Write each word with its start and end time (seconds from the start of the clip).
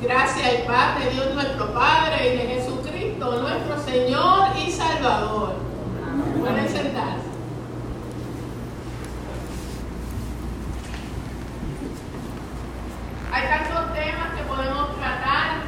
Gracias 0.00 0.46
y 0.52 0.66
paz 0.68 0.98
de 0.98 1.10
Dios 1.10 1.34
nuestro 1.34 1.72
Padre 1.72 2.34
y 2.34 2.36
de 2.36 2.54
Jesucristo, 2.54 3.40
nuestro 3.40 3.82
Señor 3.82 4.48
y 4.56 4.70
Salvador. 4.70 5.54
Pueden 6.38 6.68
sentarse. 6.68 7.26
Hay 13.32 13.42
tantos 13.48 13.94
temas 13.94 14.34
que 14.36 14.42
podemos 14.42 14.96
tratar, 14.96 15.62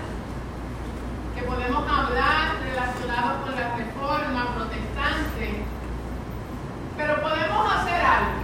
que 1.35 1.43
podemos 1.43 1.91
hablar 1.91 2.59
relacionados 2.63 3.45
con 3.45 3.57
la 3.57 3.77
reforma 3.77 4.55
protestante, 4.55 5.65
pero 6.99 7.23
podemos 7.23 7.73
hacer 7.75 8.01
algo. 8.03 8.41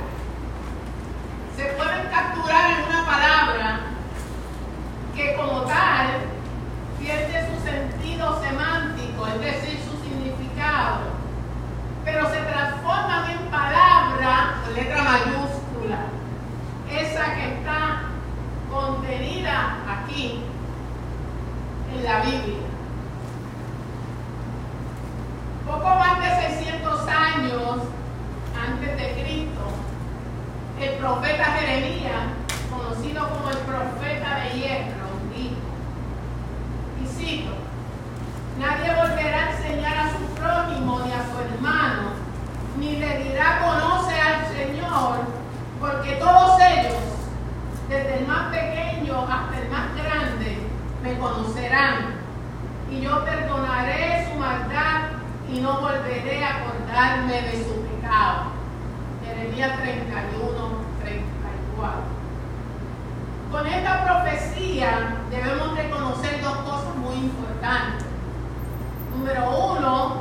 Se 1.57 1.65
pueden 1.65 2.07
capturar 2.11 2.71
en 2.71 2.85
una 2.89 3.07
palabra 3.07 3.81
que 5.15 5.37
como 5.37 5.61
tal 5.63 6.09
pierde 6.99 7.47
su 7.49 7.65
sentido 7.65 8.43
semántico, 8.43 9.27
es 9.29 9.41
decir, 9.41 9.79
su 9.79 9.97
significado, 10.03 11.03
pero 12.05 12.29
se 12.31 12.41
transforman 12.41 13.31
en 13.31 13.39
palabra 13.51 14.57
con 14.65 14.75
letra 14.75 15.03
mayúscula, 15.05 15.99
esa 16.91 17.35
que 17.35 17.55
está 17.55 18.03
contenida 18.73 19.77
aquí 19.89 20.41
en 21.95 22.05
la 22.05 22.21
Biblia. 22.23 22.59
Poco 25.65 25.95
más 25.95 26.19
de 26.19 26.57
600 26.59 27.09
años 27.09 27.79
antes 28.69 28.97
de 28.97 29.23
Cristo, 29.23 29.63
el 30.81 30.91
profeta 30.95 31.45
Jeremías, 31.45 32.25
conocido 32.69 33.29
como 33.29 33.51
el 33.51 33.59
profeta 33.59 34.41
de 34.41 34.59
hierro, 34.59 35.05
dijo, 35.35 35.55
y 37.03 37.07
cito, 37.07 37.53
nadie 38.59 38.93
volverá 38.95 39.45
a 39.45 39.51
enseñar 39.53 39.97
a 39.99 40.11
su 40.11 40.25
prójimo 40.35 41.01
ni 41.05 41.13
a 41.13 41.25
su 41.31 41.39
hermano, 41.41 42.11
ni 42.79 42.97
le 42.97 43.25
dirá 43.25 43.61
conoce 43.65 44.21
al 44.21 44.47
Señor, 44.49 45.19
porque 45.81 46.13
todos 46.17 46.61
ellos, 46.61 46.95
desde 47.89 48.19
el 48.19 48.27
más 48.27 48.51
pequeño 48.51 49.27
hasta 49.29 49.61
el 49.61 49.69
más 49.71 49.95
grande, 49.95 50.59
conocerán, 51.19 52.15
y 52.91 53.01
yo 53.01 53.25
perdonaré 53.25 54.29
su 54.31 54.39
maldad 54.39 55.11
y 55.51 55.61
no 55.61 55.81
volveré 55.81 56.45
a 56.45 56.57
acordarme 56.57 57.43
de 57.43 57.65
su 57.65 57.81
pecado. 57.83 58.45
Jeremías 59.25 59.77
31, 59.81 60.53
34. 61.03 62.15
Con 63.51 63.67
esta 63.67 64.05
profecía 64.05 65.17
debemos 65.31 65.77
reconocer 65.77 66.43
dos 66.43 66.57
cosas 66.59 66.97
muy 66.97 67.15
importantes. 67.15 68.07
Número 69.17 69.75
uno, 69.77 70.17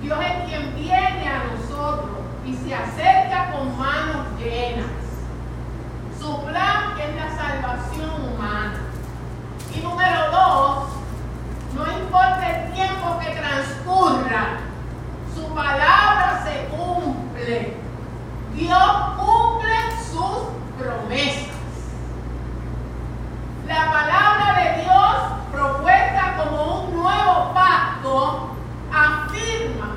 Dios 0.00 0.18
es 0.20 0.48
quien 0.48 0.74
viene 0.74 1.28
a 1.28 1.44
nosotros 1.44 2.18
y 2.46 2.54
se 2.54 2.74
acerca 2.74 3.52
con 3.52 3.76
manos 3.78 4.26
llenas. 4.38 4.86
Su 6.20 6.44
plan 6.44 6.94
es 7.00 7.16
la 7.16 7.36
salvación 7.36 8.10
humana. 8.32 8.78
Y 9.74 9.80
número 9.80 10.30
dos, 10.30 10.88
no 11.74 11.84
importa 11.98 12.48
el 12.48 12.72
tiempo 12.72 13.18
que 13.18 13.30
transcurra, 13.30 14.58
su 15.34 15.52
palabra 15.54 16.44
se 16.44 16.66
cumple. 16.68 17.76
Dios 18.54 18.92
cumple 19.16 19.74
sus 20.10 20.52
promesas. 20.78 21.48
La 23.66 23.90
palabra 23.90 24.62
de 24.62 24.82
Dios, 24.82 25.16
propuesta 25.50 26.34
como 26.36 26.80
un 26.82 27.02
nuevo 27.02 27.54
pacto, 27.54 28.50
afirma 28.92 29.96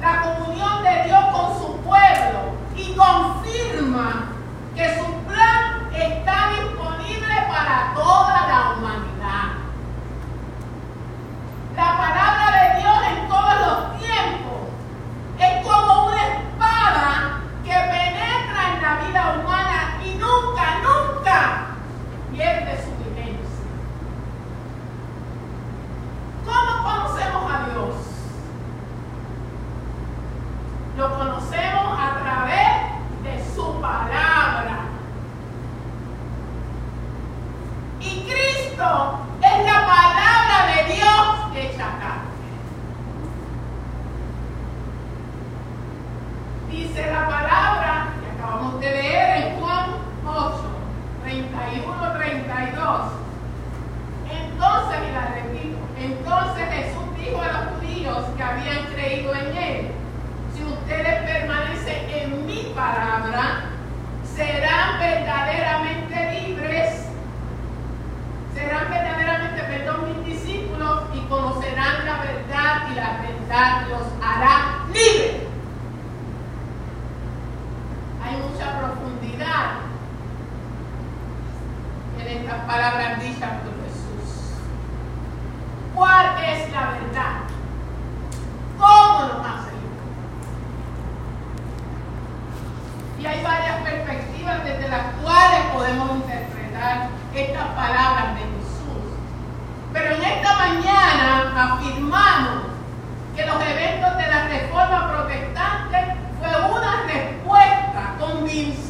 la 0.00 0.22
comunión 0.22 0.82
de 0.82 1.04
Dios 1.04 1.24
con 1.32 1.58
su 1.58 1.76
pueblo 1.78 2.54
y 2.76 2.94
confirma 2.94 4.26
que 4.74 4.98
su 4.98 5.06
plan 5.26 5.88
está 5.94 6.50
disponible 6.60 7.34
para 7.48 7.94
toda 7.94 8.46
la 8.46 8.74
humanidad. 8.76 9.54
La 11.76 11.96
palabra 11.96 12.74
de 12.74 12.80
Dios 12.80 12.96
en 13.08 13.28
todos 13.28 13.54
los 13.66 13.98
tiempos 14.00 14.60
es 15.38 15.66
como 15.66 16.06
una 16.08 16.26
espada 16.26 17.40
que 17.64 17.72
penetra 17.72 18.74
en 18.74 18.82
la 18.82 18.94
vida 19.06 19.38
humana 19.40 19.98
y 20.04 20.10
nunca, 20.14 20.64
nunca 20.82 21.66
pierde 22.32 22.76
su 22.84 22.90
vigencia. 23.04 23.66
¿Cómo 26.44 26.82
conocemos 26.82 27.52
a 27.52 27.68
Dios? 27.70 27.94
Lo 30.96 31.18
conocemos 31.18 31.98
a 31.98 32.18
través 32.22 32.94
de 33.24 33.54
su 33.54 33.80
palabra. 33.80 34.76
Y 38.00 38.20
Cristo 38.20 39.18
es 39.40 39.64
la 39.64 39.86
palabra 39.86 40.56
de 40.68 40.94
Dios 40.94 41.56
hecha 41.56 41.86
carne. 41.98 42.34
Dice 46.74 47.06
la 47.06 47.28
palabra 47.28 48.08
que 48.20 48.30
acabamos 48.36 48.80
de 48.80 48.90
leer 48.90 49.44
en 49.44 49.60
Juan 49.60 49.90
8, 50.26 50.54
31, 51.22 52.12
32. 52.14 53.00
Entonces, 54.28 54.98
y 55.08 55.12
la 55.12 55.26
repito, 55.36 55.78
entonces 55.96 56.68
Jesús 56.70 57.16
dijo 57.16 57.40
a 57.40 57.46
los 57.46 57.78
judíos 57.78 58.24
que 58.36 58.42
habían 58.42 58.86
creído 58.92 59.32
en 59.36 59.56
él, 59.56 59.90
si 60.52 60.64
ustedes 60.64 61.22
permanecen 61.22 62.10
en 62.10 62.44
mi 62.44 62.72
palabra, 62.74 63.66
serán 64.34 64.98
verdaderamente 64.98 66.40
libres, 66.42 67.06
serán 68.52 68.90
verdaderamente, 68.90 69.62
perdón, 69.62 70.06
mis 70.08 70.26
discípulos 70.26 71.02
y 71.14 71.20
conocerán 71.28 72.04
la 72.04 72.16
verdad 72.18 72.88
y 72.90 72.94
la 72.96 73.20
verdad 73.22 73.86
los 73.90 74.02
hará 74.20 74.84
libres. 74.88 75.44
Hay 78.24 78.38
mucha 78.38 78.78
profundidad 78.78 79.72
en 82.18 82.38
estas 82.38 82.53
palabras 82.66 83.20
dichas 83.20 83.50
por 83.62 83.74
Jesús. 83.84 84.58
¿Cuál 85.94 86.26
es 86.44 86.72
la 86.72 86.90
verdad? 86.90 87.34
¿Cómo 88.78 89.20
nos 89.20 89.46
hace 89.46 89.70
libres? 89.72 90.08
Y 93.20 93.26
hay 93.26 93.42
varias 93.42 93.82
perspectivas 93.82 94.64
desde 94.64 94.88
las 94.88 95.14
cuales 95.22 95.60
podemos 95.72 96.10
interpretar 96.16 97.08
estas 97.34 97.66
palabras 97.68 98.34
de 98.34 98.40
Jesús. 98.40 99.04
Pero 99.92 100.14
en 100.14 100.22
esta 100.22 100.56
mañana 100.56 101.74
afirmamos 101.74 102.64
que 103.36 103.46
los 103.46 103.56
eventos 103.56 104.16
de 104.16 104.26
la 104.26 104.48
reforma 104.48 105.10
protestante 105.10 106.16
fue 106.38 106.70
una 106.70 107.02
respuesta 107.02 108.14
convincente 108.18 108.84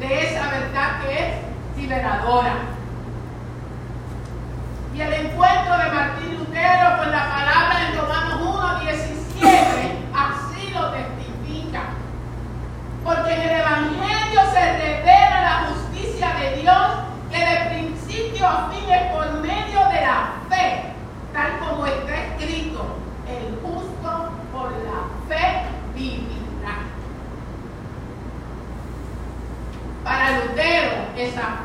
de 0.00 0.26
esa 0.26 0.50
verdad 0.50 1.00
que 1.02 1.28
es 1.28 1.50
Y 4.94 5.00
el 5.00 5.12
encuentro 5.12 5.76
de 5.76 5.90
Martín 5.90 6.38
Lutero 6.38 6.98
con 6.98 7.10
la 7.10 7.28
palabra 7.28 7.88
en 7.88 7.98
Romanos 7.98 8.40
1, 8.42 8.80
17, 8.80 9.98
así 10.14 10.70
lo 10.72 10.90
testifica. 10.90 11.82
Porque 13.02 13.34
en 13.34 13.40
el 13.40 13.60
Evangelio 13.60 14.40
se 14.52 14.78
revela 14.78 15.40
la 15.40 15.66
justicia 15.68 16.28
de 16.34 16.62
Dios 16.62 16.88
que 17.32 17.38
de 17.38 17.70
principio 17.70 18.46
a 18.46 18.70
fin 18.70 18.88
es 18.88 19.12
por 19.12 19.32
medio 19.40 19.80
de 19.88 20.00
la 20.00 20.32
fe, 20.48 20.92
tal 21.32 21.58
como 21.58 21.86
está 21.86 22.14
escrito, 22.14 22.86
el 23.26 23.58
justo 23.62 24.30
por 24.52 24.70
la 24.70 25.08
fe 25.28 25.62
vivirá. 25.94 26.86
Para 30.04 30.38
Lutero, 30.38 30.92
esa 31.16 31.60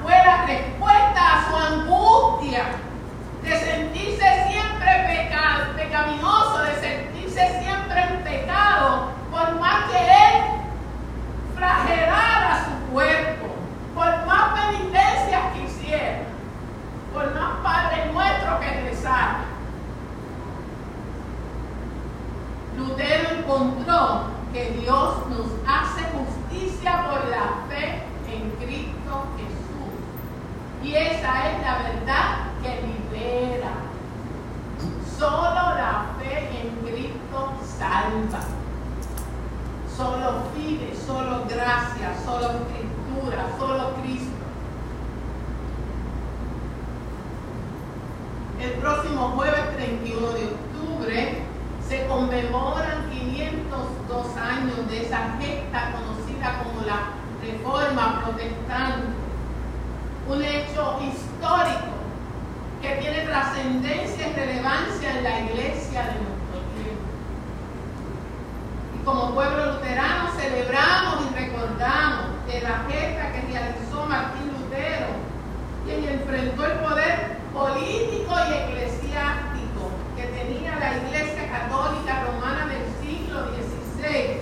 que 24.56 24.72
Dios 24.80 25.28
nos 25.28 25.48
hace 25.68 26.02
justicia 26.16 27.10
por 27.10 27.28
la 27.28 27.66
fe 27.68 28.04
en 28.32 28.52
Cristo 28.52 29.28
Jesús. 29.36 29.92
Y 30.82 30.96
esa 30.96 31.52
es 31.52 31.62
la 31.62 31.78
verdad 31.80 32.52
que 32.64 32.80
libera. 32.88 33.74
Solo 35.20 35.76
la 35.76 36.06
fe 36.18 36.52
en 36.62 36.70
Cristo 36.88 37.52
salva. 37.78 38.40
Solo 39.94 40.44
fide, 40.56 40.96
solo 41.06 41.44
gracia, 41.50 42.16
solo 42.24 42.46
escritura, 42.46 43.48
solo 43.60 43.94
Cristo. 44.02 44.32
El 48.62 48.72
próximo 48.80 49.34
jueves 49.36 49.76
31 49.76 50.28
de 50.30 50.44
octubre 50.46 51.35
se 51.96 52.08
conmemoran 52.08 53.10
502 53.10 54.38
años 54.38 54.90
de 54.90 55.06
esa 55.06 55.38
gesta 55.40 55.94
conocida 55.94 56.62
como 56.62 56.86
la 56.86 57.14
Reforma 57.42 58.22
Protestante, 58.22 59.08
un 60.28 60.44
hecho 60.44 61.00
histórico 61.08 61.96
que 62.82 62.96
tiene 62.96 63.22
trascendencia 63.22 64.28
y 64.28 64.34
relevancia 64.34 65.18
en 65.18 65.24
la 65.24 65.40
iglesia 65.40 66.02
de 66.02 66.16
nuestro 66.20 66.60
tiempo. 66.76 67.06
Y 68.96 69.06
como 69.06 69.34
pueblo 69.34 69.76
luterano 69.76 70.32
celebramos 70.36 71.26
y 71.32 71.34
recordamos 71.34 72.46
de 72.48 72.62
la 72.62 72.84
gesta 72.90 73.32
que 73.32 73.42
realizó 73.54 74.06
Martín 74.06 74.52
Lutero, 74.52 75.08
quien 75.86 76.04
enfrentó 76.10 76.66
el 76.66 76.74
poder 76.80 77.38
político 77.54 78.36
y 78.50 78.54
eclesiástico 78.54 79.56
que 80.16 80.24
tenía 80.28 80.76
la 80.80 80.98
Iglesia 80.98 81.50
Católica 81.50 82.24
Romana 82.26 82.68
del 82.68 82.84
siglo 83.02 83.48
XVI. 83.52 84.42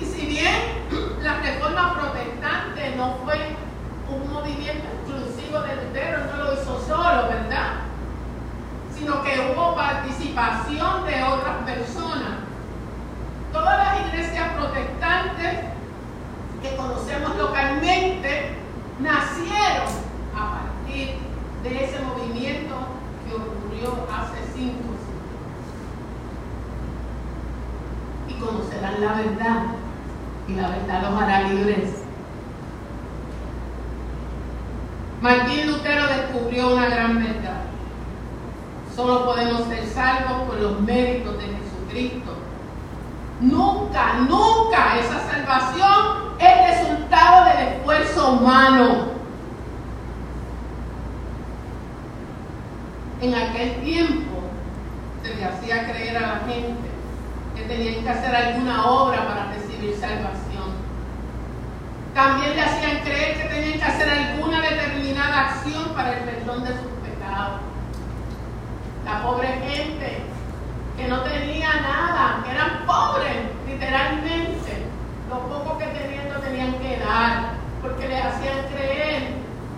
Y 0.00 0.04
si 0.04 0.26
bien 0.26 1.18
la 1.22 1.38
reforma 1.38 1.94
protestante 1.94 2.96
no 2.96 3.16
fue 3.24 3.56
un 4.08 4.32
movimiento 4.32 4.84
exclusivo 4.88 5.60
de 5.60 5.76
Lutero, 5.76 6.18
no 6.26 6.44
lo 6.44 6.54
hizo 6.54 6.80
solo, 6.86 7.28
¿verdad? 7.28 7.80
Sino 8.96 9.22
que 9.22 9.52
hubo 9.52 9.74
participación 9.74 11.06
de 11.06 11.22
otras 11.22 11.56
personas. 11.64 12.40
Todas 13.52 13.78
las 13.78 14.06
iglesias 14.08 14.48
protestantes 14.54 15.60
que 16.62 16.76
conocemos 16.76 17.36
localmente 17.36 18.56
nacieron 18.98 19.88
a 20.36 20.50
partir 20.50 21.18
de 21.62 21.84
ese 21.84 22.00
movimiento 22.00 22.74
que 23.26 23.34
ocurrió 23.34 24.06
hace 24.10 24.38
cinco 24.54 24.92
siglos. 24.98 25.32
Y 28.28 28.34
conocerán 28.34 29.00
verdad, 29.14 29.62
y 30.48 30.54
la 30.54 30.68
verdad 30.68 31.02
los 31.02 31.22
hará 31.22 31.42
libres. 31.48 32.02
Martín 35.20 35.68
Lutero 35.68 36.06
descubrió 36.08 36.74
una 36.74 36.86
gran 36.86 37.22
verdad. 37.22 37.62
Solo 38.94 39.24
podemos 39.24 39.68
ser 39.68 39.86
salvos 39.86 40.48
por 40.48 40.60
los 40.60 40.80
méritos 40.80 41.38
de 41.38 41.44
Jesucristo. 41.44 42.36
Nunca, 43.40 44.14
nunca 44.28 44.98
esa 44.98 45.20
salvación 45.30 46.34
es 46.38 46.80
resultado 46.80 47.46
del 47.46 47.68
esfuerzo 47.68 48.32
humano. 48.32 49.12
En 53.20 53.34
aquel 53.34 53.80
tiempo 53.82 54.40
se 55.22 55.34
le 55.36 55.44
hacía 55.44 55.92
creer 55.92 56.16
a 56.16 56.20
la 56.20 56.40
gente 56.40 56.90
que 57.54 57.62
tenían 57.62 58.02
que 58.02 58.10
hacer 58.10 58.34
alguna 58.34 58.86
obra 58.86 59.26
para 59.26 59.52
recibir 59.52 59.94
salvación. 59.96 60.72
También 62.14 62.56
le 62.56 62.62
hacían 62.62 63.00
creer 63.00 63.36
que 63.36 63.48
tenían 63.48 63.78
que 63.78 63.84
hacer 63.84 64.08
alguna 64.08 64.60
determinada 64.60 65.50
acción 65.50 65.94
para 65.94 66.12
el 66.12 66.24
perdón 66.24 66.64
de 66.64 66.70
sus 66.70 66.92
pecados. 67.02 67.60
La 69.04 69.22
pobre 69.22 69.48
gente 69.48 70.22
que 70.96 71.08
no 71.08 71.20
tenía 71.22 71.72
nada, 71.80 72.42
que 72.44 72.50
eran 72.50 72.86
pobres, 72.86 73.36
literalmente. 73.66 74.86
Lo 75.30 75.40
poco 75.48 75.78
que 75.78 75.86
tenían 75.86 76.32
lo 76.32 76.40
tenían 76.40 76.74
que 76.74 76.98
dar, 76.98 77.54
porque 77.80 78.08
le 78.08 78.18
hacían 78.18 78.66
creer 78.74 79.28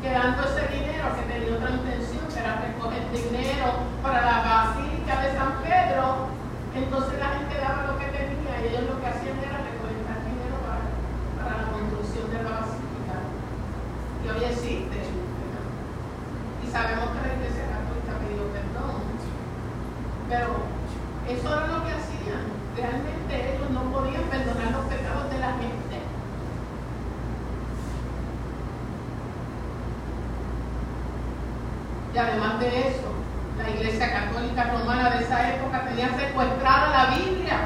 que 0.02 0.10
dando 0.10 0.42
ese 0.42 0.66
dinero, 0.68 1.14
que 1.16 1.32
tenía 1.32 1.56
otra 1.56 1.70
intención, 1.70 2.26
que 2.28 2.40
era 2.40 2.60
recoger 2.60 3.10
dinero 3.12 3.78
para 4.02 4.20
la 4.20 4.38
Basílica 4.42 5.20
de 5.22 5.38
San 5.38 5.62
Pedro, 5.62 6.26
entonces 6.74 7.18
la 7.18 7.28
gente 7.38 7.58
daba 7.58 7.86
lo 7.92 7.98
que 7.98 8.06
tenía 8.06 8.60
y 8.62 8.68
ellos 8.68 8.90
lo 8.90 9.00
que 9.00 9.06
hacían 9.06 9.38
era 9.38 9.64
y 14.24 14.28
hoy 14.28 14.44
existe. 14.44 14.98
Y 16.64 16.70
sabemos 16.72 17.10
que 17.12 17.28
la 17.28 17.34
Iglesia 17.34 17.68
Católica 17.68 18.12
pidió 18.24 18.48
perdón. 18.56 19.04
Pero 20.28 20.48
eso 21.28 21.48
era 21.52 21.66
lo 21.66 21.84
que 21.84 21.92
hacían. 21.92 22.44
Realmente 22.74 23.54
ellos 23.54 23.70
no 23.70 23.82
podían 23.92 24.24
perdonar 24.24 24.72
los 24.72 24.86
pecados 24.86 25.30
de 25.30 25.38
la 25.38 25.52
gente. 25.60 25.96
Y 32.14 32.18
además 32.18 32.60
de 32.60 32.88
eso, 32.88 33.12
la 33.58 33.70
Iglesia 33.70 34.12
Católica 34.12 34.72
Romana 34.72 35.10
de 35.10 35.24
esa 35.24 35.54
época 35.54 35.84
tenía 35.84 36.08
secuestrada 36.16 36.90
la 36.90 37.16
Biblia, 37.16 37.58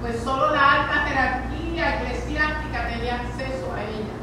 pues 0.00 0.20
solo 0.20 0.54
la 0.54 0.72
alta 0.72 1.04
jerarquía 1.06 1.96
eclesiástica 1.96 2.88
tenía 2.88 3.16
acceso 3.16 3.74
a 3.74 3.82
ella. 3.82 4.16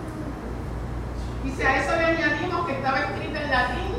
Y 1.54 1.56
si 1.56 1.62
a 1.64 1.78
eso 1.78 1.96
le 1.96 2.06
añadimos 2.06 2.66
que 2.66 2.74
estaba 2.74 3.00
escrita 3.00 3.44
en 3.44 3.52
latín, 3.52 3.94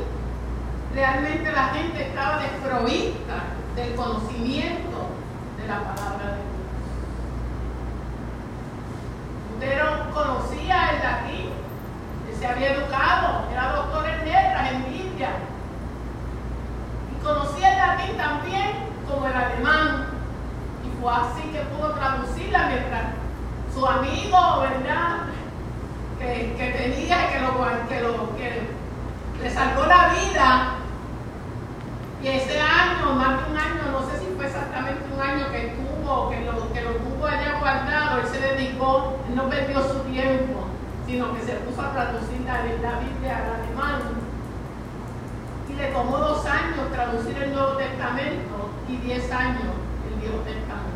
realmente 0.93 1.51
la 1.53 1.65
gente 1.69 2.07
estaba 2.07 2.39
desprovista 2.39 3.43
del 3.75 3.95
conocimiento 3.95 5.07
de 5.57 5.67
la 5.67 5.79
palabra 5.79 6.25
de 6.25 6.35
Dios. 6.35 6.55
Lutero 9.53 10.13
conocía 10.13 10.91
el 10.91 10.99
latín, 10.99 11.49
él 12.27 12.35
se 12.37 12.45
había 12.45 12.73
educado, 12.73 13.47
era 13.49 13.71
doctor 13.71 14.05
en 14.05 14.25
letras, 14.25 14.71
en 14.71 14.85
Biblia. 14.91 15.29
Y 17.13 17.23
conocía 17.23 17.71
el 17.71 17.77
latín 17.77 18.17
también 18.17 18.71
como 19.09 19.27
el 19.27 19.33
alemán. 19.33 20.07
Y 20.83 21.01
fue 21.01 21.13
así 21.13 21.41
que 21.53 21.59
pudo 21.59 21.93
traducirla 21.93 22.67
mientras 22.67 23.03
su 23.73 23.85
amigo, 23.87 24.59
¿verdad? 24.59 25.34
Que, 26.19 26.73
tenía, 26.77 27.29
que, 27.29 27.39
lo, 27.39 27.87
que, 27.87 28.01
lo, 28.01 28.35
que 28.37 28.67
le 29.41 29.49
salvó 29.49 29.85
la 29.85 30.09
vida. 30.09 30.75
Y 32.23 32.27
ese 32.27 32.59
año, 32.59 33.13
más 33.13 33.45
de 33.45 33.51
un 33.51 33.57
año, 33.57 33.91
no 33.91 34.09
sé 34.09 34.19
si 34.19 34.25
fue 34.35 34.45
exactamente 34.45 35.03
un 35.13 35.21
año 35.21 35.51
que 35.51 35.75
tuvo, 35.77 36.29
que 36.29 36.41
lo, 36.41 36.73
que 36.73 36.81
lo 36.81 36.91
tuvo 36.91 37.27
allá 37.27 37.59
guardado, 37.59 38.19
él 38.19 38.27
se 38.27 38.39
dedicó, 38.39 39.19
no 39.33 39.49
perdió 39.49 39.81
su 39.83 39.99
tiempo, 40.11 40.65
sino 41.05 41.35
que 41.35 41.41
se 41.41 41.53
puso 41.53 41.81
a 41.81 41.91
traducir 41.91 42.41
la, 42.45 42.63
la 42.63 42.99
Biblia 42.99 43.37
al 43.37 43.61
alemán. 43.61 44.01
Y 45.69 45.73
le 45.73 45.87
tomó 45.87 46.17
dos 46.17 46.45
años 46.45 46.91
traducir 46.91 47.37
el 47.43 47.53
Nuevo 47.53 47.73
Testamento 47.73 48.71
y 48.87 48.97
diez 48.97 49.31
años 49.31 49.73
el 50.09 50.19
Viejo 50.21 50.37
Testamento. 50.37 50.95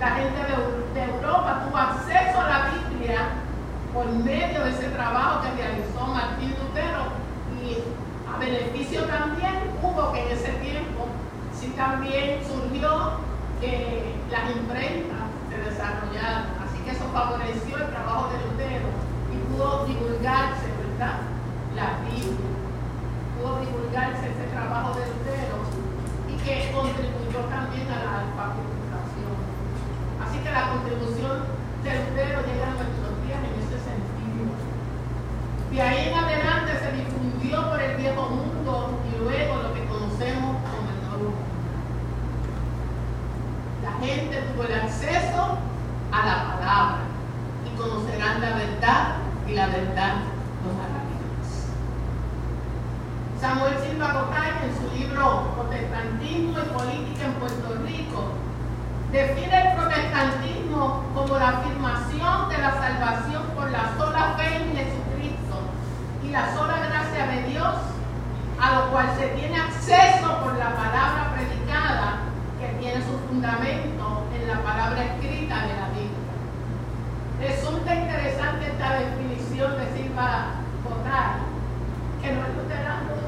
La 0.00 0.10
gente 0.10 0.40
de, 0.40 1.00
de 1.00 1.12
Europa 1.12 1.62
tuvo 1.66 1.76
acceso 1.76 2.40
a 2.40 2.48
la 2.48 2.64
Biblia 2.70 2.89
por 3.92 4.06
medio 4.06 4.64
de 4.64 4.70
ese 4.70 4.88
trabajo 4.90 5.42
que 5.42 5.62
realizó 5.62 6.06
Martín 6.06 6.54
Lutero 6.62 7.10
y 7.58 7.82
a 8.30 8.38
beneficio 8.38 9.02
también 9.04 9.74
hubo 9.82 10.12
que 10.12 10.26
en 10.26 10.38
ese 10.38 10.52
tiempo 10.62 11.08
sí 11.58 11.74
también 11.76 12.38
surgió 12.46 13.18
que 13.60 14.14
las 14.30 14.54
imprentas 14.54 15.26
se 15.50 15.58
desarrollaron, 15.58 16.54
así 16.62 16.78
que 16.84 16.90
eso 16.92 17.04
favoreció 17.12 17.76
el 17.76 17.90
trabajo 17.90 18.30
de 18.30 18.38
Lutero 18.46 18.88
y 19.34 19.36
pudo 19.50 19.86
divulgarse, 19.86 20.70
¿verdad? 20.78 21.26
La 21.74 21.98
Biblia, 22.06 22.46
pudo 23.34 23.58
divulgarse 23.58 24.30
ese 24.30 24.46
trabajo 24.54 24.94
de 24.94 25.06
Lutero 25.10 25.58
y 26.30 26.34
que 26.46 26.70
contribuyó 26.70 27.40
también 27.50 27.90
a 27.90 27.98
la 28.06 28.12
alfabetización. 28.22 29.34
Así 30.22 30.38
que 30.38 30.50
la 30.50 30.70
contribución 30.70 31.58
de 31.82 31.90
Lutero 31.90 32.38
llega 32.46 32.66
a 32.70 32.74
ese 32.78 32.99
de 35.70 35.82
ahí 35.82 36.08
en 36.08 36.14
adelante 36.14 36.72
se 36.78 36.92
difundió 36.92 37.70
por 37.70 37.80
el 37.80 37.96
viejo 37.96 38.28
mundo 38.28 39.00
y 39.08 39.18
luego 39.18 39.56
lo 39.62 39.74
que 39.74 39.84
conocemos 39.86 40.56
como 40.62 40.88
el 40.90 41.00
nuevo 41.08 41.30
mundo. 41.30 41.50
La 43.82 43.92
gente 44.04 44.42
tuvo 44.52 44.64
el 44.64 44.74
acceso 44.74 45.58
a 46.12 46.26
la 46.26 46.56
palabra 46.56 46.98
y 47.66 47.76
conocerán 47.76 48.40
la 48.40 48.56
verdad 48.56 49.16
y 49.46 49.54
la 49.54 49.66
verdad 49.66 50.14
los 50.64 50.74
hará. 50.74 51.00
Samuel 53.40 53.72
Silva 53.78 54.12
Gotay 54.12 54.50
en 54.68 54.76
su 54.76 54.94
libro 54.98 55.54
Protestantismo 55.54 56.58
y 56.58 56.76
Política 56.76 57.24
en 57.24 57.32
Puerto 57.40 57.74
Rico 57.86 58.24
define 59.10 59.70
el 59.70 59.76
protestantismo 59.78 61.04
como 61.14 61.38
la 61.38 61.48
afirmación 61.48 62.50
de 62.50 62.58
la 62.58 62.70
salvación 62.74 63.42
por 63.56 63.70
la 63.70 63.96
sola 63.96 64.34
fe 64.36 64.56
en 64.56 64.76
Jesucristo 64.76 65.56
y 66.30 66.32
la 66.32 66.54
sola 66.54 66.78
gracia 66.86 67.26
de 67.26 67.42
Dios, 67.50 67.74
a 68.60 68.74
lo 68.74 68.90
cual 68.92 69.06
se 69.18 69.26
tiene 69.28 69.58
acceso 69.58 70.38
por 70.44 70.56
la 70.56 70.76
palabra 70.76 71.34
predicada 71.34 72.18
que 72.60 72.68
tiene 72.78 73.02
su 73.02 73.18
fundamento 73.26 74.22
en 74.36 74.46
la 74.46 74.62
palabra 74.62 75.04
escrita 75.06 75.56
de 75.66 75.74
la 75.74 75.88
Biblia. 75.88 76.30
Resulta 77.40 77.94
interesante 77.96 78.66
esta 78.66 79.00
definición 79.00 79.76
de 79.76 79.86
Silva 79.92 80.50
Botar, 80.84 81.38
que 82.22 82.32
no 82.32 82.46
es 82.46 82.54
luterano, 82.54 83.20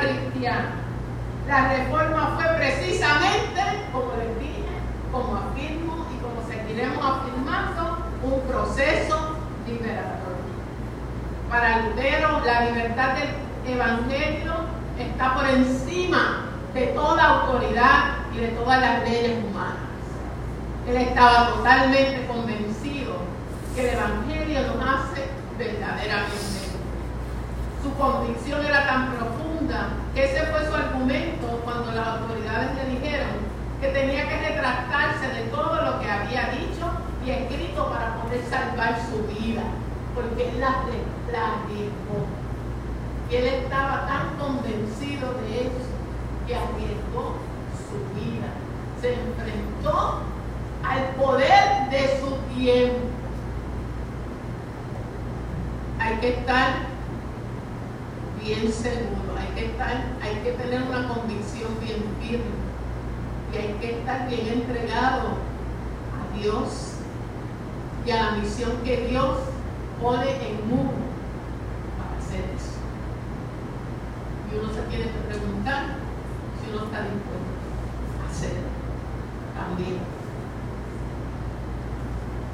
cristiana. 0.00 0.70
La 1.46 1.68
reforma 1.68 2.36
fue 2.36 2.44
precisamente, 2.56 3.60
como 3.92 4.12
les 4.16 4.38
dije, 4.38 4.64
como 5.12 5.36
afirmo 5.36 6.06
y 6.14 6.18
como 6.22 6.46
seguiremos 6.48 7.04
afirmando, 7.04 7.98
un 8.22 8.40
proceso 8.70 9.36
liberador. 9.66 10.36
Para 11.48 11.82
Lutero, 11.82 12.40
la 12.44 12.70
libertad 12.70 13.14
del 13.14 13.74
Evangelio 13.74 14.52
está 14.98 15.34
por 15.34 15.48
encima 15.48 16.46
de 16.74 16.86
toda 16.88 17.40
autoridad 17.40 18.14
y 18.32 18.38
de 18.38 18.48
todas 18.48 18.80
las 18.80 19.02
leyes 19.08 19.38
humanas. 19.44 19.76
Él 20.88 20.96
estaba 20.96 21.48
totalmente 21.48 22.26
convencido 22.26 23.16
que 23.74 23.88
el 23.88 23.98
Evangelio 23.98 24.60
nos 24.68 24.88
hace 24.88 25.28
verdaderamente. 25.58 26.60
Su 27.82 27.92
convicción 27.94 28.64
era 28.64 28.86
tan 28.86 29.12
profunda 29.14 29.88
que 30.14 30.24
ese 30.24 30.46
fue 30.46 30.66
su 30.66 30.74
argumento 30.74 31.60
cuando 31.64 31.92
las 31.92 32.06
autoridades 32.06 32.70
le 32.76 33.00
dijeron 33.00 33.50
que 33.80 33.88
tenía 33.88 34.28
que 34.28 34.48
retractarse 34.48 35.28
de 35.28 35.42
todo 35.50 35.82
lo 35.82 36.00
que 36.00 36.10
había 36.10 36.50
dicho 36.50 36.69
y 37.24 37.30
escrito 37.30 37.88
para 37.90 38.22
poder 38.22 38.42
salvar 38.48 38.98
su 39.10 39.22
vida, 39.34 39.62
porque 40.14 40.48
él 40.48 40.60
la, 40.60 40.82
la 41.32 41.46
arriesgó. 41.54 42.26
Y 43.30 43.36
él 43.36 43.46
estaba 43.46 44.06
tan 44.06 44.36
convencido 44.38 45.34
de 45.34 45.60
eso 45.60 45.90
que 46.46 46.56
arriesgó 46.56 47.36
su 47.86 48.18
vida. 48.18 48.48
Se 49.00 49.14
enfrentó 49.14 50.20
al 50.82 51.14
poder 51.16 51.90
de 51.90 52.20
su 52.20 52.36
tiempo. 52.54 52.98
Hay 56.00 56.16
que 56.16 56.28
estar 56.30 56.68
bien 58.42 58.72
seguro, 58.72 59.36
hay 59.38 59.54
que 59.54 59.66
estar, 59.66 60.02
hay 60.22 60.34
que 60.42 60.52
tener 60.52 60.82
una 60.82 61.08
convicción 61.08 61.68
bien 61.80 62.02
firme 62.20 62.70
y 63.52 63.56
hay 63.56 63.74
que 63.80 63.98
estar 63.98 64.28
bien 64.28 64.48
entregado 64.48 65.28
a 66.16 66.38
Dios 66.38 66.99
a 68.12 68.22
la 68.24 68.30
misión 68.32 68.72
que 68.84 69.08
Dios 69.08 69.38
pone 70.00 70.30
en 70.30 70.68
mundo 70.68 70.94
para 71.98 72.18
hacer 72.18 72.44
eso. 72.56 72.78
Y 74.50 74.58
uno 74.58 74.72
se 74.72 74.82
tiene 74.82 75.04
que 75.04 75.18
preguntar 75.28 75.84
si 76.60 76.70
uno 76.70 76.84
está 76.84 77.02
dispuesto 77.02 77.60
a 78.20 78.30
hacerlo 78.30 78.68
también. 79.54 79.98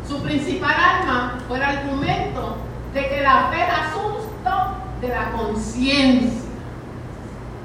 Su 0.07 0.23
principal 0.23 0.75
arma 0.75 1.39
fue 1.49 1.57
el 1.57 1.63
argumento 1.63 2.57
de 2.93 3.09
que 3.09 3.23
la 3.23 3.49
fe 3.49 3.63
es 3.63 3.69
asunto 3.69 4.51
de 5.01 5.09
la 5.09 5.33
conciencia. 5.33 6.43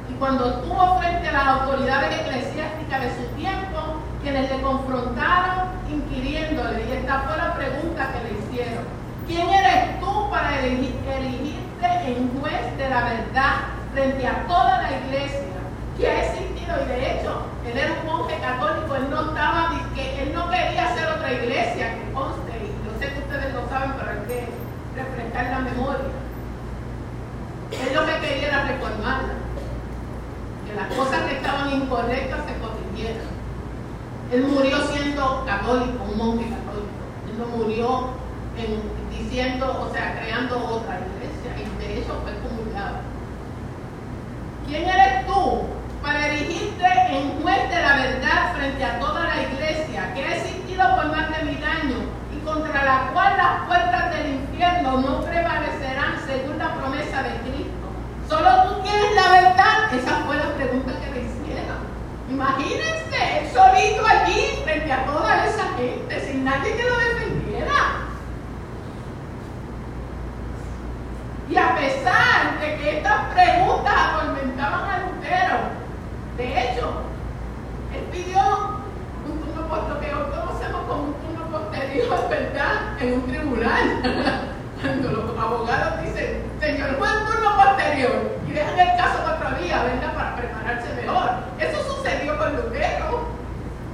Y 0.09 0.13
cuando 0.15 0.49
estuvo 0.49 0.99
frente 0.99 1.27
a 1.27 1.31
las 1.31 1.47
autoridades 1.47 2.21
eclesiásticas 2.21 3.01
de 3.01 3.09
su 3.09 3.35
tiempo, 3.35 4.01
quienes 4.21 4.51
le 4.51 4.61
confrontaron 4.61 5.69
inquiriéndole, 5.89 6.85
y 6.87 6.91
esta 6.93 7.21
fue 7.21 7.37
la 7.37 7.53
pregunta 7.55 8.13
que 8.13 8.23
le 8.23 8.39
hicieron, 8.39 8.85
¿quién 9.27 9.49
eres 9.49 9.99
tú 9.99 10.29
para 10.29 10.59
elegirte 10.59 11.87
en 12.05 12.39
juez 12.39 12.77
de 12.77 12.89
la 12.89 13.03
verdad 13.03 13.53
frente 13.93 14.27
a 14.27 14.47
toda 14.47 14.81
la 14.83 14.91
iglesia 14.91 15.59
que 15.97 16.07
ha 16.07 16.23
existido? 16.23 16.73
Y 16.83 16.87
de 16.87 17.11
hecho, 17.11 17.45
él 17.65 17.77
era 17.77 17.93
un 17.99 18.05
monje 18.05 18.37
católico, 18.39 18.95
él 18.95 19.09
no 19.09 19.29
estaba, 19.29 19.71
él 19.97 20.33
no 20.33 20.49
quería 20.49 20.85
hacer 20.85 21.07
otra 21.07 21.33
iglesia, 21.33 21.95
que 21.95 22.13
conste, 22.13 22.51
y 22.61 22.69
yo 22.85 22.99
sé 22.99 23.13
que 23.13 23.19
ustedes 23.19 23.53
lo 23.53 23.67
saben, 23.69 23.93
pero 23.97 24.11
hay 24.11 24.27
que 24.27 24.47
refrescar 24.95 25.45
la 25.51 25.59
memoria. 25.59 26.13
Él 27.71 27.95
lo 27.95 28.05
que 28.05 28.19
quería 28.19 28.47
era 28.47 28.67
reformarla, 28.67 29.33
que 30.67 30.73
las 30.75 30.87
cosas 30.93 31.21
que 31.23 31.35
estaban 31.37 31.73
incorrectas 31.73 32.45
se. 32.45 32.60
Él 34.31 34.43
murió 34.43 34.77
siendo 34.87 35.43
católico, 35.45 36.03
un 36.09 36.17
monje 36.17 36.45
católico. 36.49 37.01
Él 37.29 37.37
no 37.37 37.45
murió 37.57 38.09
en, 38.57 38.81
diciendo, 39.11 39.87
o 39.89 39.93
sea, 39.93 40.19
creando 40.21 40.55
otra 40.57 40.99
iglesia, 40.99 41.51
y 41.57 41.83
de 41.83 41.99
hecho 41.99 42.15
fue 42.23 42.33
comunicado. 42.47 42.97
¿Quién 44.67 44.87
eres 44.87 45.27
tú 45.27 45.63
para 46.01 46.27
erigirte 46.27 46.85
en 47.09 47.41
juez 47.41 47.69
de 47.69 47.81
la 47.81 47.95
verdad 47.95 48.55
frente 48.55 48.83
a 48.83 48.99
toda 48.99 49.27
la 49.27 49.41
iglesia 49.41 50.13
que 50.13 50.23
ha 50.23 50.35
existido 50.37 50.95
por 50.95 51.07
más 51.07 51.37
de 51.37 51.43
mil 51.43 51.63
años 51.63 51.99
y 52.33 52.45
contra 52.45 52.83
la 52.83 53.11
cual 53.11 53.35
las 53.37 53.67
puertas 53.67 54.15
del 54.15 54.35
infierno 54.35 54.97
no 55.01 55.21
prevalecerán 55.21 56.15
según 56.25 56.57
la 56.57 56.73
promesa 56.75 57.23
de 57.23 57.35
Cristo? 57.41 57.87
Solo 58.29 58.49
tú 58.63 58.81
tienes 58.81 59.13
la 59.13 59.29
verdad. 59.29 59.93
Esa 59.93 60.23
fue 60.25 60.37
la 60.37 60.53
pregunta 60.55 60.93
que 61.03 61.19
le 61.19 61.25
hicieron. 61.27 61.81
Imagínense, 62.29 63.39
él 63.39 63.47
solito 63.53 64.05
allí 64.05 64.63
a 64.91 65.05
toda 65.05 65.45
esa 65.45 65.63
gente, 65.77 66.19
sin 66.19 66.43
nadie 66.43 66.75
que 66.75 66.83
lo 66.83 66.97
defendiera. 66.97 68.01
Y 71.49 71.57
a 71.57 71.75
pesar 71.75 72.59
de 72.61 72.77
que 72.77 72.97
estas 72.97 73.33
preguntas 73.33 73.93
atormentaban 73.93 74.89
a 74.89 74.99
Lutero, 74.99 75.57
de 76.37 76.45
hecho, 76.45 76.91
él 77.93 78.03
pidió 78.11 78.39
un 79.27 79.39
turno 79.41 79.67
lo 79.89 79.99
que 79.99 80.13
hoy 80.13 80.23
conocemos 80.31 80.81
como 80.87 81.03
un 81.03 81.13
turno 81.15 81.45
posterior, 81.51 82.29
¿verdad? 82.29 83.01
En 83.01 83.13
un 83.13 83.27
tribunal. 83.27 84.01
Cuando 84.81 85.11
los 85.11 85.37
abogados 85.37 86.01
dicen, 86.03 86.41
señor, 86.59 86.97
Juan, 86.97 87.27
turno 87.27 87.55
posterior, 87.55 88.39
y 88.47 88.51
dejan 88.51 88.79
el 88.79 88.97
caso 88.97 89.19
otro 89.35 89.61
día, 89.61 89.83
¿verdad? 89.83 90.15
Para 90.15 90.35
prepararse 90.37 90.93
mejor. 90.95 91.29
Eso 91.59 91.95
sucedió 91.95 92.37
con 92.37 92.55
Lutero, 92.55 93.27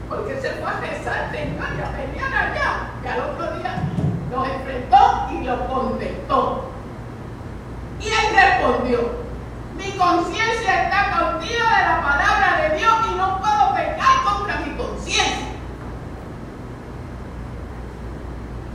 porque 0.07 0.39
se 0.39 0.51
fue 0.51 0.69
a 0.69 0.79
rezar, 0.79 1.31
señor, 1.31 1.67
y 1.75 1.81
a 1.81 1.91
pelear 1.91 2.33
allá. 2.33 2.91
Y 3.03 3.07
al 3.07 3.19
otro 3.31 3.57
día 3.57 3.81
los 4.31 4.47
enfrentó 4.47 5.27
y 5.31 5.43
lo 5.43 5.67
contestó. 5.67 6.71
Y 7.99 8.07
él 8.07 8.35
respondió, 8.35 9.27
mi 9.75 9.91
conciencia 9.91 10.83
está 10.83 11.09
cautiva 11.11 11.77
de 11.77 11.83
la 11.83 12.01
palabra 12.01 12.61
de 12.61 12.77
Dios 12.77 12.93
y 13.11 13.15
no 13.15 13.39
puedo 13.39 13.75
pecar 13.75 14.23
contra 14.23 14.57
mi 14.61 14.75
conciencia. 14.75 15.47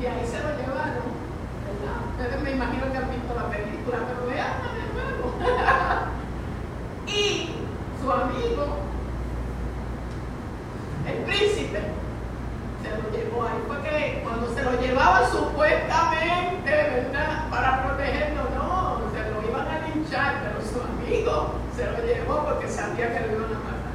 Y 0.01 0.07
ahí 0.07 0.27
se 0.27 0.39
lo 0.39 0.51
llevaron, 0.57 1.07
¿verdad? 1.65 1.99
Ustedes 2.11 2.43
me 2.43 2.51
imagino 2.51 2.91
que 2.91 2.99
han 2.99 3.11
visto 3.11 3.35
la 3.35 3.49
película, 3.49 3.99
pero 4.09 4.27
vean 4.27 4.53
de 4.63 4.83
nuevo. 4.93 5.35
y 7.07 7.55
su 8.01 8.13
amigo, 8.13 8.79
el 11.07 11.25
se 11.81 12.91
lo 12.91 13.11
llevó 13.11 13.45
ahí. 13.45 13.63
Fue 13.67 13.81
que 13.83 14.21
cuando 14.23 14.53
se 14.55 14.63
lo 14.63 14.81
llevaban 14.81 15.31
supuestamente, 15.31 16.71
¿verdad? 16.71 17.49
Para 17.51 17.85
protegerlo, 17.85 18.43
no, 18.55 19.01
se 19.13 19.31
lo 19.31 19.49
iban 19.49 19.67
a 19.69 19.89
linchar, 19.89 20.43
pero 20.43 20.61
su 20.61 20.81
amigo 20.83 21.55
se 21.77 21.87
lo 21.87 22.05
llevó 22.05 22.45
porque 22.45 22.69
sabía 22.69 23.13
que 23.13 23.27
lo 23.27 23.33
iban 23.39 23.55
a 23.55 23.61
matar. 23.65 23.93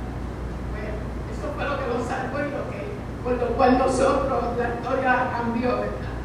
Bueno, 0.71 0.97
eso 1.31 1.53
fue 1.55 1.63
lo 1.65 1.79
que 1.79 1.87
lo 1.87 2.07
salvó 2.07 2.39
y 2.39 2.51
lo 2.51 2.63
que, 2.71 2.87
por 3.23 3.33
lo 3.33 3.55
cual 3.55 3.77
nosotros, 3.77 4.57
la 4.57 4.69
historia 4.75 5.29
cambió, 5.31 5.69
¿verdad? 5.77 6.17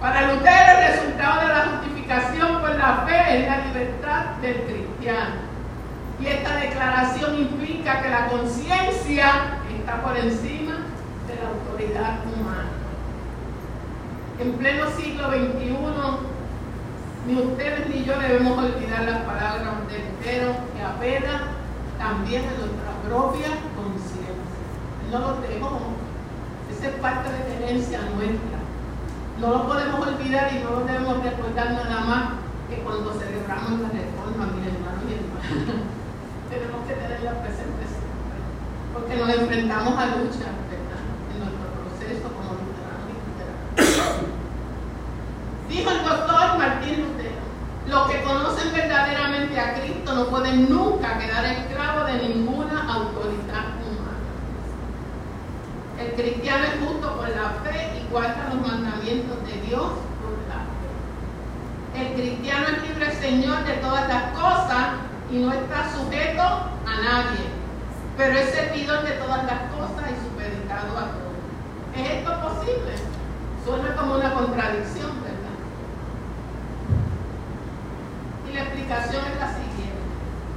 Para 0.00 0.32
Lutero 0.32 0.78
el 0.78 0.92
resultado 0.92 1.40
de 1.42 1.48
la 1.48 1.66
justificación 1.66 2.60
por 2.60 2.74
la 2.74 3.04
fe 3.06 3.38
es 3.38 3.48
la 3.48 3.58
libertad 3.66 4.24
del 4.40 4.62
cristiano. 4.62 5.50
Y 6.18 6.26
esta 6.26 6.56
declaración 6.56 7.34
implica 7.34 8.02
que 8.02 8.08
la 8.08 8.28
conciencia 8.28 9.30
está 9.78 10.02
por 10.02 10.16
encima 10.16 10.59
humana. 11.86 12.68
En 14.38 14.52
pleno 14.52 14.90
siglo 14.90 15.28
XXI, 15.28 15.76
ni 17.26 17.36
ustedes 17.36 17.88
ni 17.88 18.04
yo 18.04 18.18
debemos 18.18 18.58
olvidar 18.58 19.04
las 19.04 19.22
palabras 19.22 19.88
de 19.88 19.98
Lutero 19.98 20.54
que 20.74 20.82
apelan 20.82 21.42
también 21.98 22.44
a 22.48 22.58
nuestra 22.58 22.90
propia 23.06 23.48
conciencia. 23.76 24.64
No 25.12 25.18
lo 25.18 25.40
dejó. 25.40 25.80
Esa 26.72 26.88
es 26.88 26.94
parte 26.96 27.28
de 27.30 27.38
la 27.38 27.66
herencia 27.66 28.00
nuestra. 28.16 28.58
No 29.40 29.48
lo 29.50 29.66
podemos 29.68 30.06
olvidar 30.06 30.52
y 30.52 30.64
no 30.64 30.70
lo 30.70 30.80
debemos 30.84 31.22
recordar 31.22 31.72
nada 31.72 32.00
más 32.04 32.24
que 32.68 32.82
cuando 32.82 33.12
celebramos 33.12 33.80
la 33.80 33.88
reforma, 33.88 34.52
mis 34.56 34.66
hermanos 34.68 35.04
y 35.08 35.14
hermanas. 35.16 35.80
Tenemos 36.50 36.86
que 36.86 36.94
tenerla 36.94 37.42
presente 37.42 37.84
siempre. 37.84 38.38
Porque 38.92 39.16
nos 39.16 39.28
enfrentamos 39.28 39.94
a 39.98 40.06
luchas, 40.06 40.56
¿verdad? 40.70 41.04
En 41.30 41.36
nuestro 41.40 41.66
proceso 41.84 42.26
como 42.32 42.64
luteranos 42.64 43.06
y 43.10 43.14
luteranos. 43.20 44.40
Dijo 45.68 45.90
el 45.90 46.02
doctor 46.02 46.58
Martín 46.58 46.96
Lutero, 47.00 47.44
los 47.86 48.10
que 48.10 48.22
conocen 48.22 48.72
verdaderamente 48.72 49.58
a 49.58 49.74
Cristo 49.74 50.14
no 50.14 50.26
pueden 50.26 50.68
nunca 50.68 51.18
quedar 51.18 51.44
esclavos 51.44 52.06
de 52.06 52.28
ninguna 52.28 52.92
autoridad 52.92 53.74
humana. 53.82 54.20
El 55.98 56.12
cristiano 56.12 56.64
es 56.64 56.88
justo 56.88 57.16
por 57.16 57.28
la 57.28 57.50
fe 57.64 57.98
y 57.98 58.10
guarda 58.10 58.52
los 58.52 58.66
mandamientos 58.66 59.44
de 59.46 59.60
Dios 59.62 59.92
por 60.20 60.32
la 60.48 60.64
fe. 60.68 62.00
El 62.00 62.14
cristiano 62.14 62.66
es 62.68 62.88
libre 62.88 63.14
Señor 63.16 63.64
de 63.64 63.74
todas 63.74 64.08
las 64.08 64.32
cosas 64.32 64.88
y 65.30 65.38
no 65.38 65.52
está 65.52 65.90
sujeto 65.92 66.42
a 66.42 66.96
nadie, 67.02 67.46
pero 68.16 68.38
es 68.38 68.50
servidor 68.50 69.02
de 69.04 69.12
todas 69.12 69.44
las 69.44 69.60
cosas 69.72 70.10
y 70.10 70.24
supeditado 70.24 70.98
a 70.98 71.06
todo. 71.12 71.30
¿Es 71.96 72.10
esto 72.10 72.40
posible? 72.40 72.94
Suena 73.64 73.94
como 73.94 74.14
una 74.14 74.32
contradicción, 74.34 75.12
¿verdad? 75.22 75.40
Y 78.48 78.54
la 78.54 78.64
es 78.98 79.38
la 79.38 79.48
siguiente. 79.54 80.02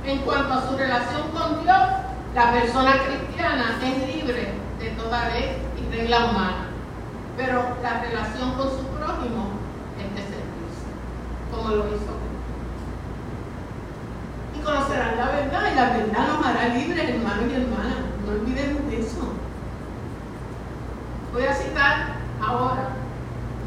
En 0.05 0.19
cuanto 0.19 0.53
a 0.53 0.67
su 0.67 0.75
relación 0.75 1.29
con 1.29 1.63
Dios, 1.63 1.77
la 2.33 2.51
persona 2.51 2.93
cristiana 3.05 3.79
es 3.83 4.15
libre 4.15 4.53
de 4.79 4.89
toda 4.91 5.29
ley 5.29 5.57
y 5.77 5.95
regla 5.95 6.25
humana, 6.25 6.65
pero 7.37 7.77
la 7.83 8.01
relación 8.01 8.53
con 8.53 8.69
su 8.69 8.87
prójimo 8.87 9.51
es 9.99 10.15
de 10.15 10.21
servicio, 10.21 10.89
como 11.51 11.69
lo 11.69 11.87
hizo 11.89 12.13
Y 14.55 14.59
conocerán 14.63 15.17
la 15.17 15.25
verdad, 15.27 15.71
y 15.71 15.75
la 15.75 15.89
verdad 15.89 16.27
nos 16.27 16.45
hará 16.45 16.67
libres, 16.69 17.09
hermanos 17.09 17.45
y 17.51 17.55
hermanas. 17.61 17.97
No 18.25 18.31
olvidemos 18.31 18.81
eso. 18.91 19.33
Voy 21.33 21.43
a 21.43 21.53
citar 21.53 22.15
ahora 22.41 22.89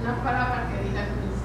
unas 0.03 0.19
palabras 0.19 0.61
que 0.69 0.99
al 0.99 1.07
principio. 1.07 1.36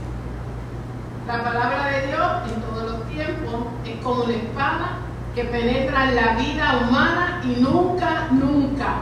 La 1.28 1.44
palabra 1.44 1.88
de 1.88 2.08
Dios 2.08 2.32
en 2.54 2.62
todos 2.62 2.92
los 2.92 3.08
tiempos 3.08 3.68
es 3.86 4.04
como 4.04 4.24
una 4.24 4.34
espada 4.34 4.98
que 5.36 5.46
penetra 5.46 6.10
en 6.10 6.16
la 6.16 6.34
vida 6.34 6.82
humana 6.82 7.42
y 7.44 7.62
nunca, 7.62 8.28
nunca 8.32 8.94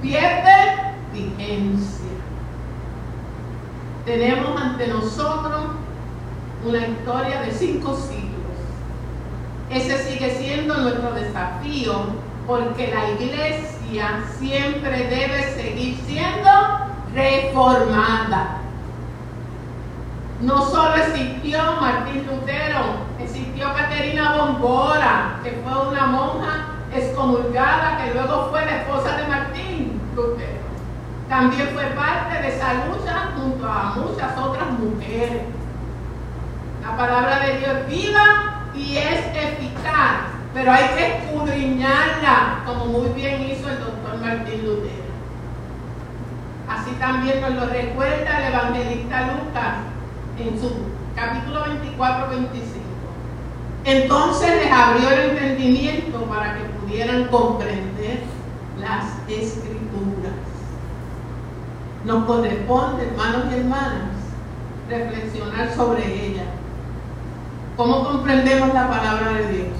pierde 0.00 0.94
vigencia. 1.12 2.06
Tenemos 4.04 4.60
ante 4.60 4.86
nosotros 4.86 5.64
una 6.64 6.86
historia 6.86 7.42
de 7.42 7.50
cinco 7.50 7.96
siglos. 7.96 8.36
Ese 9.70 9.98
sigue 10.04 10.30
siendo 10.38 10.78
nuestro 10.78 11.12
desafío 11.12 12.06
porque 12.46 12.94
la 12.94 13.10
iglesia 13.10 14.22
siempre 14.38 15.08
debe 15.08 15.52
seguir 15.54 15.98
siendo 16.06 16.50
reformada. 17.12 18.65
No 20.40 20.60
solo 20.60 20.96
existió 20.96 21.58
Martín 21.80 22.26
Lutero, 22.26 23.06
existió 23.18 23.72
Caterina 23.72 24.36
Bombora, 24.36 25.40
que 25.42 25.62
fue 25.64 25.88
una 25.88 26.06
monja 26.06 26.66
excomulgada 26.94 27.96
que 27.96 28.12
luego 28.12 28.48
fue 28.50 28.66
la 28.66 28.82
esposa 28.82 29.16
de 29.16 29.28
Martín 29.28 30.00
Lutero. 30.14 30.60
También 31.30 31.70
fue 31.72 31.84
parte 31.84 32.42
de 32.42 32.48
esa 32.54 32.74
lucha 32.74 33.30
junto 33.34 33.66
a 33.66 33.94
muchas 33.96 34.36
otras 34.36 34.70
mujeres. 34.78 35.42
La 36.82 36.96
palabra 36.98 37.38
de 37.40 37.58
Dios 37.58 37.70
es 37.70 37.88
viva 37.88 38.66
y 38.74 38.98
es 38.98 39.24
eficaz, 39.34 40.16
pero 40.52 40.70
hay 40.70 40.84
que 40.96 41.16
escudriñarla, 41.16 42.62
como 42.66 42.84
muy 42.84 43.08
bien 43.14 43.40
hizo 43.40 43.70
el 43.70 43.80
doctor 43.80 44.18
Martín 44.20 44.66
Lutero. 44.66 45.06
Así 46.68 46.90
también 46.98 47.40
nos 47.40 47.54
lo 47.54 47.66
recuerda 47.66 48.38
el 48.38 48.52
evangelista 48.52 49.28
Lucas 49.32 49.95
en 50.38 50.60
su 50.60 50.70
capítulo 51.14 51.64
24, 51.64 52.28
25. 52.28 52.76
Entonces 53.84 54.64
les 54.64 54.72
abrió 54.72 55.10
el 55.10 55.30
entendimiento 55.30 56.20
para 56.24 56.56
que 56.56 56.64
pudieran 56.64 57.24
comprender 57.28 58.20
las 58.80 59.04
escrituras. 59.28 60.34
Nos 62.04 62.24
corresponde, 62.24 63.04
hermanos 63.04 63.44
y 63.50 63.54
hermanas, 63.54 64.10
reflexionar 64.88 65.74
sobre 65.74 66.26
ella. 66.26 66.44
¿Cómo 67.76 68.04
comprendemos 68.04 68.74
la 68.74 68.88
palabra 68.88 69.32
de 69.32 69.52
Dios? 69.52 69.76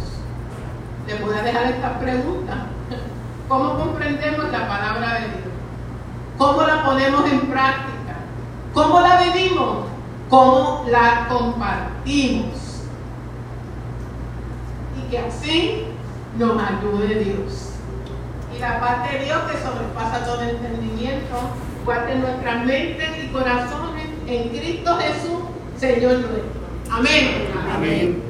Les 1.06 1.20
voy 1.20 1.36
a 1.36 1.42
dejar 1.42 1.66
esta 1.66 1.98
pregunta. 1.98 2.66
¿Cómo 3.48 3.78
comprendemos 3.78 4.50
la 4.50 4.68
palabra 4.68 5.14
de 5.14 5.20
Dios? 5.20 5.54
¿Cómo 6.38 6.62
la 6.62 6.84
ponemos 6.84 7.30
en 7.30 7.40
práctica? 7.40 8.16
¿Cómo 8.74 9.00
la 9.00 9.22
vivimos? 9.22 9.85
¿Cómo 10.28 10.84
la 10.90 11.26
compartimos? 11.28 12.82
Y 14.98 15.10
que 15.10 15.18
así 15.18 15.84
nos 16.38 16.60
ayude 16.60 17.24
Dios. 17.24 17.70
Y 18.54 18.58
la 18.58 18.80
paz 18.80 19.10
de 19.10 19.24
Dios 19.24 19.38
que 19.42 19.58
sobrepasa 19.58 20.24
todo 20.24 20.42
entendimiento, 20.42 21.36
guarde 21.84 22.16
nuestras 22.16 22.64
mentes 22.64 23.08
y 23.24 23.28
corazones 23.28 24.06
en 24.26 24.48
Cristo 24.48 24.96
Jesús, 24.96 25.40
Señor 25.78 26.12
nuestro. 26.18 26.66
Amén. 26.90 27.48
Amén. 27.74 28.25